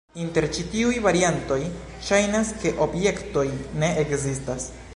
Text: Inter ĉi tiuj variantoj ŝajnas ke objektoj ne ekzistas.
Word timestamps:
Inter 0.21 0.45
ĉi 0.53 0.63
tiuj 0.69 0.93
variantoj 1.07 1.59
ŝajnas 2.07 2.51
ke 2.63 2.73
objektoj 2.89 3.47
ne 3.85 3.91
ekzistas. 4.05 4.67